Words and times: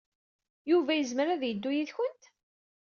Yuba 0.71 0.91
yezmer 0.95 1.27
ad 1.29 1.41
yeddu 1.45 1.71
yid-went? 1.75 2.23